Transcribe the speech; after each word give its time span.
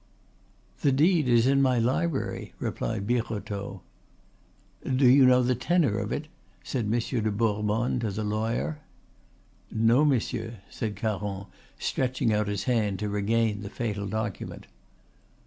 "The 0.81 0.91
deed 0.91 1.27
is 1.27 1.45
in 1.45 1.61
my 1.61 1.77
library," 1.77 2.55
replied 2.57 3.05
Birotteau. 3.05 3.83
"Do 4.83 5.07
you 5.07 5.27
know 5.27 5.43
the 5.43 5.53
tenor 5.53 5.99
of 5.99 6.11
it?" 6.11 6.27
said 6.63 6.89
Monsieur 6.89 7.21
de 7.21 7.29
Bourbonne 7.29 7.99
to 7.99 8.09
the 8.09 8.23
lawyer. 8.23 8.79
"No, 9.69 10.03
monsieur," 10.03 10.55
said 10.71 10.95
Caron, 10.95 11.45
stretching 11.77 12.33
out 12.33 12.47
his 12.47 12.63
hand 12.63 12.97
to 12.97 13.09
regain 13.09 13.61
the 13.61 13.69
fatal 13.69 14.07
document. 14.07 14.65